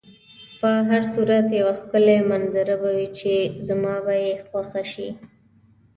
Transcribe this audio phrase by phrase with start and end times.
[0.59, 3.33] په هر صورت یوه ښکلې منظره به وي چې
[3.67, 5.09] زما به یې خوښه شي.